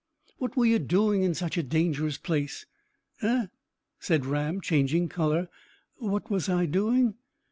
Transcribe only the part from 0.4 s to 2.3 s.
were you doing in such a dangerous